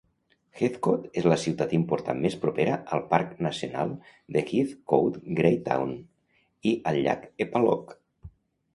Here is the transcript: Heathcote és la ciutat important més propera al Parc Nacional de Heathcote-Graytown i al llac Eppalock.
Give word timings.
Heathcote 0.59 1.09
és 1.21 1.27
la 1.31 1.37
ciutat 1.41 1.75
important 1.79 2.23
més 2.23 2.37
propera 2.47 2.79
al 2.97 3.05
Parc 3.13 3.37
Nacional 3.49 3.95
de 4.39 4.45
Heathcote-Graytown 4.49 5.97
i 6.73 6.77
al 6.95 7.03
llac 7.09 7.33
Eppalock. 7.49 7.99